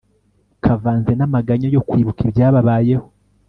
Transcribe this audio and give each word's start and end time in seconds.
kavanze 0.63 1.11
n'amaganya 1.15 1.67
yo 1.75 1.81
kwibuka 1.87 2.19
ibyababayeho 2.29 3.05